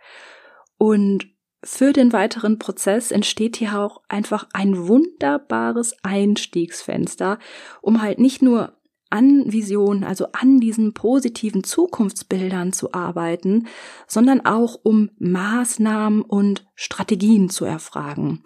und 0.77 1.27
für 1.63 1.91
den 1.91 2.13
weiteren 2.13 2.58
Prozess 2.58 3.12
entsteht 3.12 3.58
hier 3.58 3.79
auch 3.79 4.01
einfach 4.08 4.48
ein 4.53 4.88
wunderbares 4.88 5.94
Einstiegsfenster, 6.03 7.38
um 7.82 8.01
halt 8.01 8.20
nicht 8.20 8.41
nur 8.41 8.79
an 9.10 9.51
Visionen, 9.51 10.03
also 10.03 10.27
an 10.34 10.60
diesen 10.60 10.94
positiven 10.94 11.63
Zukunftsbildern 11.63 12.74
zu 12.74 12.94
arbeiten, 12.94 13.68
sondern 14.08 14.46
auch 14.46 14.79
um 14.84 15.10
Maßnahmen 15.18 16.22
und 16.22 16.65
Strategien 16.75 17.50
zu 17.50 17.65
erfragen. 17.65 18.44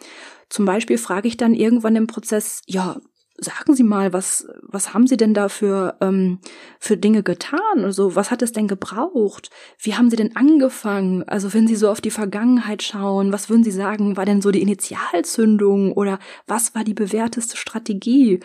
Zum 0.50 0.65
Beispiel 0.65 0.98
frage 0.98 1.27
ich 1.27 1.38
dann 1.38 1.53
irgendwann 1.53 1.95
im 1.95 2.07
Prozess, 2.07 2.62
ja, 2.65 3.00
sagen 3.43 3.75
Sie 3.75 3.83
mal, 3.83 4.13
was, 4.13 4.47
was 4.62 4.93
haben 4.93 5.07
Sie 5.07 5.17
denn 5.17 5.33
da 5.33 5.50
für, 5.50 5.95
ähm, 6.01 6.39
für 6.79 6.97
Dinge 6.97 7.23
getan? 7.23 7.59
Also, 7.75 8.15
was 8.15 8.31
hat 8.31 8.41
es 8.41 8.51
denn 8.51 8.67
gebraucht? 8.67 9.50
Wie 9.79 9.95
haben 9.95 10.09
Sie 10.09 10.15
denn 10.15 10.35
angefangen? 10.35 11.23
Also, 11.23 11.53
wenn 11.53 11.67
Sie 11.67 11.75
so 11.75 11.89
auf 11.89 12.01
die 12.01 12.12
Vergangenheit 12.12 12.81
schauen, 12.81 13.31
was 13.31 13.50
würden 13.50 13.63
Sie 13.63 13.71
sagen, 13.71 14.17
war 14.17 14.25
denn 14.25 14.41
so 14.41 14.51
die 14.51 14.62
Initialzündung 14.62 15.93
oder 15.93 16.19
was 16.47 16.73
war 16.75 16.83
die 16.83 16.93
bewährteste 16.93 17.57
Strategie 17.57 18.39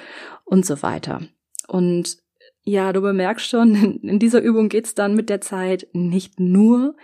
und 0.45 0.67
so 0.67 0.83
weiter? 0.83 1.23
Und 1.67 2.19
ja, 2.65 2.93
du 2.93 3.01
bemerkst 3.01 3.49
schon, 3.49 3.75
in 4.03 4.19
dieser 4.19 4.43
Übung 4.43 4.69
geht's 4.69 4.95
dann 4.95 5.15
mit 5.15 5.31
der 5.31 5.41
Zeit 5.41 5.89
nicht 5.93 6.39
nur 6.39 6.95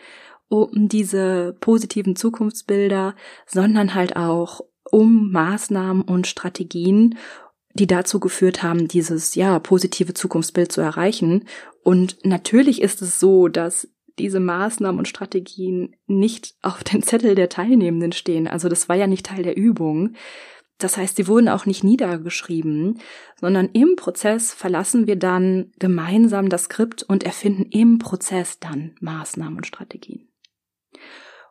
um 0.48 0.88
diese 0.88 1.56
positiven 1.60 2.16
Zukunftsbilder, 2.16 3.14
sondern 3.46 3.94
halt 3.94 4.16
auch 4.16 4.60
um 4.90 5.32
Maßnahmen 5.32 6.02
und 6.02 6.26
Strategien 6.26 7.16
die 7.74 7.86
dazu 7.86 8.20
geführt 8.20 8.62
haben, 8.62 8.88
dieses 8.88 9.34
ja 9.34 9.58
positive 9.58 10.14
Zukunftsbild 10.14 10.72
zu 10.72 10.80
erreichen. 10.80 11.44
Und 11.82 12.18
natürlich 12.24 12.80
ist 12.80 13.02
es 13.02 13.20
so, 13.20 13.48
dass 13.48 13.88
diese 14.18 14.38
Maßnahmen 14.38 14.98
und 14.98 15.08
Strategien 15.08 15.96
nicht 16.06 16.54
auf 16.62 16.84
den 16.84 17.02
Zettel 17.02 17.34
der 17.34 17.48
Teilnehmenden 17.48 18.12
stehen. 18.12 18.46
Also 18.46 18.68
das 18.68 18.88
war 18.88 18.96
ja 18.96 19.08
nicht 19.08 19.26
Teil 19.26 19.42
der 19.42 19.56
Übung. 19.56 20.14
Das 20.78 20.96
heißt, 20.96 21.16
sie 21.16 21.28
wurden 21.28 21.48
auch 21.48 21.66
nicht 21.66 21.84
niedergeschrieben, 21.84 23.00
sondern 23.40 23.68
im 23.70 23.96
Prozess 23.96 24.52
verlassen 24.52 25.06
wir 25.06 25.16
dann 25.16 25.72
gemeinsam 25.78 26.48
das 26.48 26.64
Skript 26.64 27.02
und 27.02 27.24
erfinden 27.24 27.64
im 27.70 27.98
Prozess 27.98 28.58
dann 28.58 28.94
Maßnahmen 29.00 29.56
und 29.56 29.66
Strategien. 29.66 30.28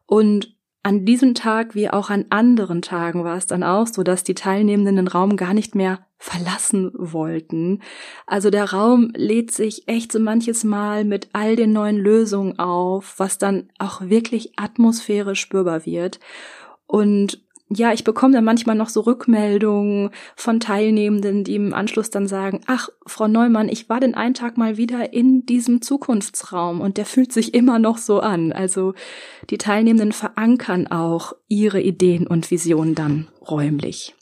Und 0.05 0.55
an 0.83 1.05
diesem 1.05 1.33
Tag 1.33 1.75
wie 1.75 1.89
auch 1.89 2.09
an 2.09 2.25
anderen 2.29 2.81
Tagen 2.81 3.23
war 3.23 3.37
es 3.37 3.47
dann 3.47 3.63
auch 3.63 3.87
so, 3.87 4.03
dass 4.03 4.25
die 4.25 4.35
Teilnehmenden 4.35 4.97
den 4.97 5.07
Raum 5.07 5.37
gar 5.37 5.53
nicht 5.53 5.75
mehr 5.75 6.05
verlassen 6.17 6.91
wollten. 6.93 7.81
Also 8.27 8.49
der 8.49 8.71
Raum 8.71 9.11
lädt 9.15 9.51
sich 9.51 9.87
echt 9.87 10.11
so 10.11 10.19
manches 10.19 10.65
Mal 10.65 11.05
mit 11.05 11.29
all 11.31 11.55
den 11.55 11.71
neuen 11.71 11.97
Lösungen 11.97 12.59
auf, 12.59 13.15
was 13.17 13.37
dann 13.37 13.69
auch 13.79 14.01
wirklich 14.01 14.53
atmosphärisch 14.57 15.39
spürbar 15.39 15.85
wird. 15.85 16.19
Und 16.85 17.41
ja, 17.77 17.93
ich 17.93 18.03
bekomme 18.03 18.33
dann 18.33 18.43
manchmal 18.43 18.75
noch 18.75 18.89
so 18.89 19.01
Rückmeldungen 19.01 20.09
von 20.35 20.59
Teilnehmenden, 20.59 21.43
die 21.43 21.55
im 21.55 21.73
Anschluss 21.73 22.09
dann 22.09 22.27
sagen, 22.27 22.61
ach, 22.67 22.89
Frau 23.05 23.27
Neumann, 23.27 23.69
ich 23.69 23.89
war 23.89 23.99
den 23.99 24.15
einen 24.15 24.33
Tag 24.33 24.57
mal 24.57 24.77
wieder 24.77 25.13
in 25.13 25.45
diesem 25.45 25.81
Zukunftsraum 25.81 26.81
und 26.81 26.97
der 26.97 27.05
fühlt 27.05 27.31
sich 27.31 27.53
immer 27.53 27.79
noch 27.79 27.97
so 27.97 28.19
an. 28.19 28.51
Also 28.51 28.93
die 29.49 29.57
Teilnehmenden 29.57 30.11
verankern 30.11 30.87
auch 30.87 31.33
ihre 31.47 31.81
Ideen 31.81 32.27
und 32.27 32.51
Visionen 32.51 32.95
dann 32.95 33.27
räumlich. 33.41 34.15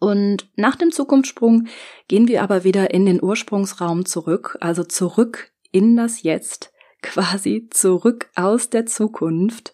Und 0.00 0.50
nach 0.56 0.76
dem 0.76 0.92
Zukunftssprung 0.92 1.68
gehen 2.08 2.28
wir 2.28 2.42
aber 2.42 2.62
wieder 2.64 2.92
in 2.92 3.06
den 3.06 3.22
Ursprungsraum 3.22 4.04
zurück, 4.04 4.58
also 4.60 4.84
zurück 4.84 5.52
in 5.72 5.96
das 5.96 6.22
Jetzt, 6.22 6.72
quasi 7.00 7.68
zurück 7.70 8.28
aus 8.34 8.68
der 8.68 8.84
Zukunft. 8.84 9.72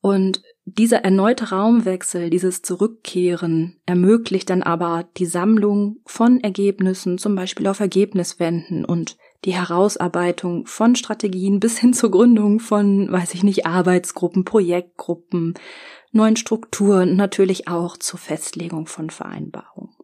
Und 0.00 0.42
dieser 0.76 0.98
erneute 0.98 1.50
Raumwechsel, 1.50 2.30
dieses 2.30 2.62
Zurückkehren 2.62 3.76
ermöglicht 3.86 4.50
dann 4.50 4.62
aber 4.62 5.08
die 5.16 5.26
Sammlung 5.26 6.00
von 6.04 6.40
Ergebnissen, 6.40 7.18
zum 7.18 7.34
Beispiel 7.34 7.66
auf 7.66 7.80
Ergebniswänden 7.80 8.84
und 8.84 9.16
die 9.44 9.54
Herausarbeitung 9.54 10.66
von 10.66 10.96
Strategien 10.96 11.60
bis 11.60 11.78
hin 11.78 11.94
zur 11.94 12.10
Gründung 12.10 12.60
von, 12.60 13.10
weiß 13.10 13.34
ich 13.34 13.44
nicht, 13.44 13.66
Arbeitsgruppen, 13.66 14.44
Projektgruppen, 14.44 15.54
neuen 16.12 16.36
Strukturen, 16.36 17.16
natürlich 17.16 17.68
auch 17.68 17.96
zur 17.96 18.18
Festlegung 18.18 18.86
von 18.86 19.10
Vereinbarungen. 19.10 19.94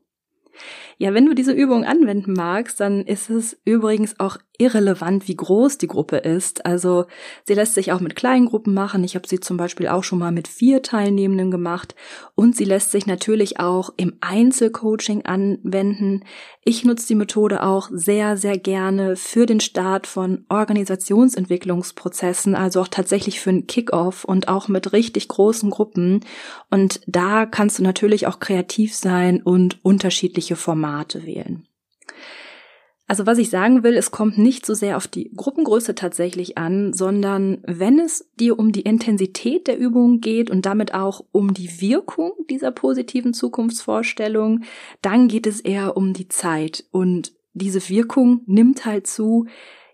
Ja, 0.99 1.13
wenn 1.13 1.27
du 1.27 1.35
diese 1.35 1.53
Übung 1.53 1.85
anwenden 1.85 2.33
magst, 2.33 2.79
dann 2.79 3.03
ist 3.03 3.29
es 3.29 3.61
übrigens 3.65 4.21
auch 4.21 4.39
irrelevant, 4.57 5.27
wie 5.27 5.37
groß 5.37 5.79
die 5.79 5.89
Gruppe 5.89 6.19
ist. 6.19 6.65
Also 6.65 7.07
sie 7.45 7.55
lässt 7.55 7.75
sich 7.75 7.91
auch 7.93 7.99
mit 8.01 8.15
kleinen 8.15 8.47
Gruppen 8.47 8.73
machen. 8.73 9.03
Ich 9.03 9.17
habe 9.17 9.27
sie 9.27 9.41
zum 9.41 9.57
Beispiel 9.57 9.89
auch 9.89 10.05
schon 10.05 10.21
mal 10.21 10.31
mit 10.31 10.47
vier 10.47 10.81
Teilnehmenden 10.83 11.51
gemacht. 11.51 11.97
Und 12.35 12.57
sie 12.57 12.65
lässt 12.65 12.93
sich 12.93 13.07
natürlich 13.07 13.59
auch 13.59 13.91
im 13.97 14.17
Einzelcoaching 14.21 15.25
anwenden. 15.25 16.25
Ich 16.63 16.85
nutze 16.85 17.09
die 17.09 17.17
Methode 17.17 17.65
auch 17.65 17.91
sehr, 17.93 18.37
sehr 18.37 18.57
gerne 18.57 19.17
für 19.17 19.47
den 19.47 19.59
Start 19.61 20.07
von 20.07 20.45
Organisationsentwicklungsprozessen, 20.49 22.55
also 22.55 22.81
auch 22.81 22.89
tatsächlich 22.89 23.41
für 23.41 23.51
einen 23.51 23.67
Kickoff 23.67 24.25
und 24.25 24.47
auch 24.49 24.69
mit 24.69 24.93
richtig 24.93 25.27
großen 25.29 25.71
Gruppen. 25.71 26.21
Und 26.71 27.01
da 27.07 27.47
kannst 27.47 27.81
du 27.81 27.83
natürlich 27.83 28.29
auch 28.29 28.39
kreativ 28.39 28.95
sein 28.95 29.43
und 29.43 29.85
unterschiedliche 29.85 30.55
Formate 30.55 31.27
wählen. 31.27 31.67
Also 33.07 33.27
was 33.27 33.37
ich 33.37 33.51
sagen 33.51 33.83
will, 33.83 33.97
es 33.97 34.11
kommt 34.11 34.39
nicht 34.39 34.65
so 34.65 34.73
sehr 34.73 34.97
auf 34.97 35.07
die 35.07 35.31
Gruppengröße 35.37 35.95
tatsächlich 35.95 36.57
an, 36.57 36.95
sondern 36.95 37.59
wenn 37.67 37.99
es 37.99 38.31
dir 38.41 38.59
um 38.59 38.73
die 38.73 38.81
Intensität 38.81 39.67
der 39.67 39.77
Übung 39.77 40.21
geht 40.21 40.51
und 40.51 40.65
damit 40.65 40.95
auch 40.95 41.23
um 41.31 41.53
die 41.53 41.83
Wirkung 41.83 42.33
dieser 42.49 42.71
positiven 42.71 43.35
Zukunftsvorstellung, 43.35 44.63
dann 45.03 45.29
geht 45.29 45.47
es 45.47 45.61
eher 45.61 45.99
um 45.99 46.15
die 46.15 46.29
Zeit. 46.29 46.85
Und 46.93 47.35
diese 47.53 47.87
Wirkung 47.91 48.41
nimmt 48.47 48.87
halt 48.87 49.07
zu, 49.07 49.47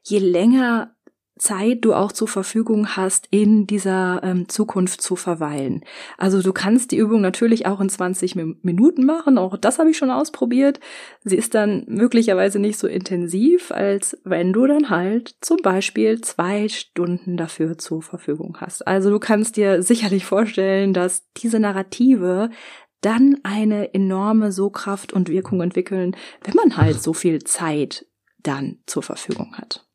je 0.05 0.19
länger 0.19 0.95
Zeit 1.40 1.85
du 1.85 1.94
auch 1.94 2.12
zur 2.12 2.28
Verfügung 2.28 2.97
hast, 2.97 3.26
in 3.30 3.66
dieser 3.66 4.20
ähm, 4.23 4.49
Zukunft 4.49 5.00
zu 5.00 5.16
verweilen. 5.16 5.82
Also 6.18 6.42
du 6.42 6.52
kannst 6.52 6.90
die 6.90 6.99
Übung 6.99 7.20
natürlich 7.20 7.66
auch 7.66 7.80
in 7.80 7.88
20 7.88 8.37
Minuten 8.62 9.06
machen, 9.06 9.38
auch 9.38 9.56
das 9.56 9.78
habe 9.78 9.90
ich 9.90 9.97
schon 9.97 10.11
ausprobiert. 10.11 10.80
Sie 11.25 11.37
ist 11.37 11.54
dann 11.54 11.85
möglicherweise 11.88 12.59
nicht 12.59 12.78
so 12.78 12.87
intensiv, 12.87 13.73
als 13.73 14.18
wenn 14.25 14.52
du 14.52 14.66
dann 14.66 14.90
halt 14.90 15.35
zum 15.40 15.59
Beispiel 15.62 16.20
zwei 16.20 16.68
Stunden 16.68 17.37
dafür 17.37 17.78
zur 17.78 18.02
Verfügung 18.02 18.59
hast. 18.61 18.87
Also 18.87 19.11
du 19.11 19.18
kannst 19.18 19.56
dir 19.56 19.82
sicherlich 19.82 20.26
vorstellen, 20.26 20.92
dass 20.92 21.26
diese 21.38 21.59
Narrative 21.59 22.50
dann 23.00 23.38
eine 23.44 23.94
enorme 23.94 24.52
Sogkraft 24.52 25.12
und 25.12 25.30
Wirkung 25.30 25.62
entwickeln, 25.62 26.14
wenn 26.44 26.54
man 26.54 26.76
halt 26.76 27.02
so 27.02 27.14
viel 27.14 27.42
Zeit 27.44 28.06
dann 28.42 28.78
zur 28.87 29.02
Verfügung 29.02 29.54
hat. 29.56 29.87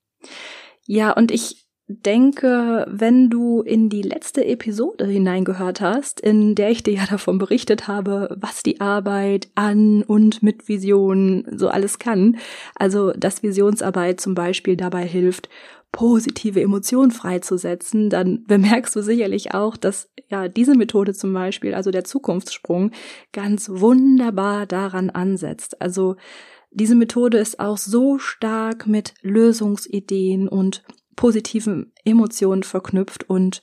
Ja, 0.88 1.12
und 1.12 1.32
ich 1.32 1.66
denke, 1.88 2.86
wenn 2.90 3.30
du 3.30 3.62
in 3.62 3.90
die 3.90 4.02
letzte 4.02 4.44
Episode 4.46 5.06
hineingehört 5.06 5.82
hast, 5.82 6.20
in 6.20 6.56
der 6.56 6.72
ich 6.72 6.82
dir 6.84 6.94
ja 6.94 7.06
davon 7.10 7.38
berichtet 7.38 7.88
habe, 7.88 8.36
was 8.40 8.64
die 8.64 8.82
Arbeit 8.82 9.50
an 9.56 10.04
und 10.04 10.42
mit 10.42 10.68
Visionen 10.68 11.46
so 11.56 11.70
alles 11.70 12.00
kann, 12.00 12.38
also 12.76 13.12
dass 13.12 13.44
Visionsarbeit 13.44 14.20
zum 14.20 14.34
Beispiel 14.34 14.76
dabei 14.76 15.06
hilft, 15.06 15.50
positive 15.92 16.62
Emotionen 16.62 17.12
freizusetzen, 17.12 18.10
dann 18.10 18.44
bemerkst 18.48 18.96
du 18.96 19.02
sicherlich 19.02 19.54
auch, 19.54 19.78
dass 19.78 20.10
ja 20.30 20.48
diese 20.48 20.76
Methode 20.76 21.14
zum 21.14 21.34
Beispiel, 21.34 21.76
also 21.76 21.92
der 21.92 22.04
Zukunftssprung, 22.04 22.92
ganz 23.32 23.70
wunderbar 23.70 24.66
daran 24.66 25.12
ansetzt. 25.12 25.82
Also 25.82 26.16
diese 26.76 26.96
Methode 26.96 27.38
ist 27.38 27.60
auch 27.60 27.78
so 27.78 28.20
stark 28.20 28.86
mit 28.86 29.14
Lösungsideen 29.22 30.48
und 30.48 30.84
positiven 31.16 31.94
Emotionen 32.04 32.64
verknüpft 32.64 33.30
und 33.30 33.62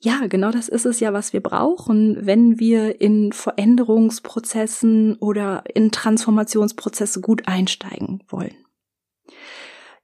ja, 0.00 0.26
genau 0.28 0.50
das 0.50 0.68
ist 0.68 0.86
es 0.86 1.00
ja, 1.00 1.12
was 1.12 1.32
wir 1.32 1.40
brauchen, 1.40 2.18
wenn 2.20 2.60
wir 2.60 3.00
in 3.00 3.32
Veränderungsprozessen 3.32 5.16
oder 5.16 5.64
in 5.74 5.90
Transformationsprozesse 5.90 7.20
gut 7.22 7.48
einsteigen 7.48 8.22
wollen. 8.28 8.65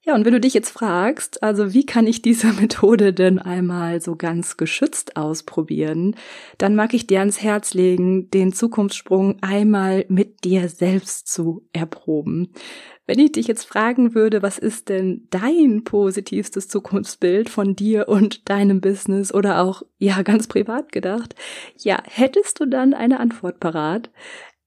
Ja, 0.04 0.16
und 0.16 0.24
wenn 0.24 0.32
du 0.32 0.40
dich 0.40 0.52
jetzt 0.52 0.70
fragst, 0.70 1.44
also 1.44 1.74
wie 1.74 1.86
kann 1.86 2.08
ich 2.08 2.22
diese 2.22 2.52
Methode 2.60 3.12
denn 3.12 3.38
einmal 3.38 4.00
so 4.00 4.16
ganz 4.16 4.56
geschützt 4.56 5.16
ausprobieren, 5.16 6.16
dann 6.58 6.74
mag 6.74 6.92
ich 6.92 7.06
dir 7.06 7.20
ans 7.20 7.40
Herz 7.40 7.72
legen, 7.72 8.28
den 8.30 8.52
Zukunftssprung 8.52 9.38
einmal 9.42 10.04
mit 10.08 10.42
dir 10.42 10.68
selbst 10.68 11.28
zu 11.28 11.68
erproben. 11.72 12.52
Wenn 13.06 13.20
ich 13.20 13.32
dich 13.32 13.46
jetzt 13.46 13.64
fragen 13.64 14.14
würde, 14.14 14.42
was 14.42 14.58
ist 14.58 14.88
denn 14.88 15.28
dein 15.30 15.84
positivstes 15.84 16.66
Zukunftsbild 16.66 17.48
von 17.48 17.76
dir 17.76 18.08
und 18.08 18.48
deinem 18.48 18.80
Business 18.80 19.32
oder 19.32 19.60
auch, 19.62 19.82
ja, 19.98 20.22
ganz 20.22 20.48
privat 20.48 20.90
gedacht, 20.90 21.36
ja, 21.76 22.02
hättest 22.06 22.58
du 22.58 22.66
dann 22.66 22.92
eine 22.94 23.20
Antwort 23.20 23.60
parat? 23.60 24.10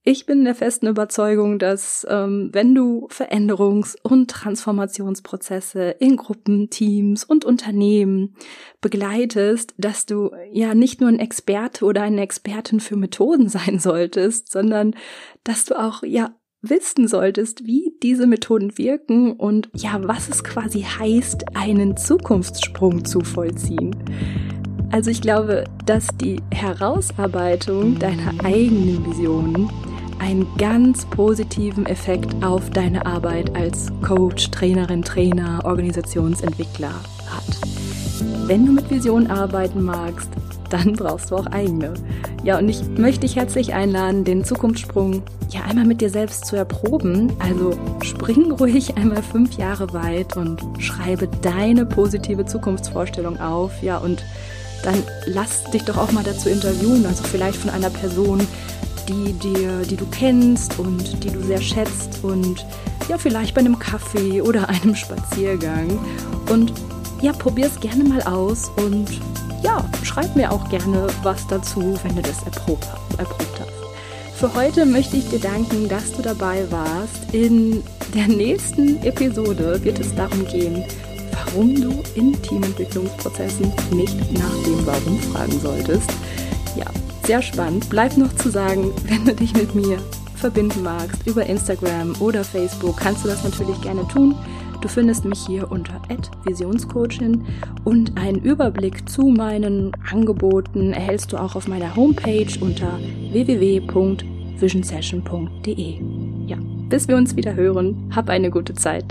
Ich 0.08 0.28
bin 0.28 0.46
der 0.46 0.54
festen 0.54 0.86
Überzeugung, 0.86 1.58
dass 1.58 2.06
ähm, 2.08 2.50
wenn 2.52 2.76
du 2.76 3.08
Veränderungs- 3.10 3.98
und 4.04 4.30
Transformationsprozesse 4.30 5.96
in 6.00 6.16
Gruppen, 6.16 6.70
Teams 6.70 7.24
und 7.24 7.44
Unternehmen 7.44 8.36
begleitest, 8.82 9.74
dass 9.80 10.06
du 10.06 10.30
ja 10.52 10.76
nicht 10.76 11.02
nur 11.02 11.10
ein 11.10 11.18
Experte 11.18 11.86
oder 11.86 12.04
eine 12.04 12.22
Expertin 12.22 12.82
für 12.82 12.96
Methoden 12.96 13.50
sein 13.50 13.80
solltest, 13.80 14.52
sondern 14.52 14.96
dass 15.44 15.66
du 15.66 15.74
auch 15.74 16.04
ja 16.04 16.36
wissen 16.62 17.08
solltest, 17.08 17.66
wie 17.66 17.96
diese 18.04 18.28
Methoden 18.28 18.78
wirken 18.78 19.34
und 19.34 19.70
ja, 19.74 20.00
was 20.04 20.30
es 20.30 20.44
quasi 20.44 20.82
heißt, 20.82 21.56
einen 21.56 21.98
Zukunftssprung 21.98 23.06
zu 23.06 23.22
vollziehen. 23.22 23.96
Also 24.92 25.10
ich 25.10 25.22
glaube, 25.22 25.64
dass 25.88 26.08
die 26.22 26.42
Herausarbeitung 26.52 27.98
deiner 27.98 28.32
eigenen 28.44 29.04
Visionen 29.04 29.68
einen 30.20 30.48
ganz 30.58 31.06
positiven 31.06 31.86
Effekt 31.86 32.44
auf 32.44 32.70
deine 32.70 33.06
Arbeit 33.06 33.56
als 33.56 33.92
Coach, 34.02 34.52
Trainerin, 34.52 35.04
Trainer, 35.04 35.62
Organisationsentwickler 35.64 36.94
hat. 37.28 38.48
Wenn 38.48 38.66
du 38.66 38.72
mit 38.72 38.90
Vision 38.90 39.28
arbeiten 39.28 39.84
magst, 39.84 40.30
dann 40.70 40.94
brauchst 40.94 41.32
du 41.32 41.36
auch 41.36 41.48
eigene. 41.48 41.94
Ja, 42.44 42.58
und 42.58 42.70
ich 42.70 42.82
möchte 42.98 43.22
dich 43.22 43.36
herzlich 43.36 43.74
einladen, 43.74 44.24
den 44.24 44.44
Zukunftssprung 44.44 45.24
ja 45.50 45.62
einmal 45.62 45.86
mit 45.86 46.02
dir 46.02 46.10
selbst 46.10 46.46
zu 46.46 46.56
erproben. 46.56 47.34
Also 47.40 47.72
spring 48.04 48.52
ruhig 48.52 48.96
einmal 48.98 49.24
fünf 49.24 49.58
Jahre 49.58 49.94
weit 49.94 50.38
und 50.38 50.62
schreibe 50.80 51.28
deine 51.42 51.86
positive 51.86 52.46
Zukunftsvorstellung 52.46 53.40
auf. 53.40 53.72
Ja, 53.82 53.98
und 53.98 54.24
dann 54.84 55.02
lass 55.26 55.64
dich 55.72 55.84
doch 55.84 55.98
auch 55.98 56.12
mal 56.12 56.24
dazu 56.24 56.50
interviewen, 56.50 57.06
also 57.06 57.24
vielleicht 57.24 57.58
von 57.58 57.72
einer 57.72 57.90
Person, 57.90 58.46
die 59.08 59.34
dir, 59.34 59.82
die 59.82 59.96
du 59.96 60.06
kennst 60.08 60.78
und 60.80 61.24
die 61.24 61.30
du 61.30 61.42
sehr 61.42 61.62
schätzt 61.62 62.24
und 62.24 62.66
ja, 63.08 63.18
vielleicht 63.18 63.54
bei 63.54 63.62
einem 63.62 63.80
Kaffee 63.80 64.42
oder 64.48 64.70
einem 64.70 64.96
Spaziergang. 64.96 66.00
Und 66.50 66.74
ja, 67.22 67.32
probier 67.34 67.68
es 67.68 67.80
gerne 67.80 68.04
mal 68.04 68.22
aus 68.24 68.72
und 68.78 69.08
ja, 69.64 69.84
schreib 70.04 70.36
mir 70.36 70.52
auch 70.52 70.70
gerne 70.70 71.08
was 71.24 71.48
dazu, 71.48 71.98
wenn 72.04 72.16
du 72.16 72.22
das 72.22 72.44
erprobt, 72.44 72.88
hast. 73.18 73.46
Für 74.36 74.54
heute 74.54 74.86
möchte 74.86 75.16
ich 75.16 75.30
dir 75.30 75.40
danken, 75.40 75.88
dass 75.88 76.12
du 76.12 76.22
dabei 76.22 76.70
warst. 76.70 77.34
In 77.34 77.82
der 78.14 78.28
nächsten 78.28 79.02
Episode 79.02 79.82
wird 79.82 79.98
es 80.00 80.14
darum 80.14 80.46
gehen, 80.46 80.84
warum 81.32 81.74
du 81.74 82.04
in 82.16 82.40
Teamentwicklungsprozessen 82.42 83.72
nicht 83.92 84.18
nach 84.34 84.64
dem 84.66 84.86
Warum 84.86 85.20
fragen 85.20 85.58
solltest. 85.62 86.10
Ja, 86.76 86.86
sehr 87.26 87.42
spannend. 87.42 87.90
Bleibt 87.90 88.18
noch 88.18 88.34
zu 88.36 88.50
sagen, 88.50 88.92
wenn 89.08 89.26
du 89.26 89.34
dich 89.34 89.54
mit 89.54 89.74
mir 89.76 89.98
verbinden 90.36 90.84
magst 90.84 91.26
über 91.26 91.46
Instagram 91.46 92.14
oder 92.20 92.44
Facebook, 92.44 92.98
kannst 92.98 93.24
du 93.24 93.30
das 93.30 93.42
natürlich 93.44 93.80
gerne 93.82 94.08
tun. 94.08 94.36
Du 94.82 94.88
findest 94.88 95.26
mich 95.26 95.40
hier 95.48 95.72
unter 95.72 96.00
@visionscoachin 96.44 97.44
und 97.84 98.16
einen 98.18 98.40
Überblick 98.40 99.10
zu 99.10 99.24
meinen 99.24 99.92
Angeboten 100.12 100.94
erhältst 100.94 101.34
du 101.34 101.38
auch 101.38 101.56
auf 101.56 101.68
meiner 101.68 101.96
Homepage 101.96 102.46
unter 102.62 103.00
www.visionsession.de. 103.32 105.96
Ja, 106.46 106.58
bis 106.90 107.08
wir 107.08 107.16
uns 107.16 107.36
wieder 107.36 107.56
hören, 107.56 108.12
hab 108.16 108.30
eine 108.30 108.52
gute 108.52 108.76
Zeit. 108.76 109.06